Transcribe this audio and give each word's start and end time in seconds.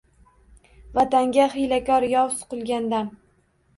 Vatanga 0.99 1.45
hiylakor 1.57 2.07
yov 2.15 2.33
suqilgan 2.41 2.93
dam 2.95 3.17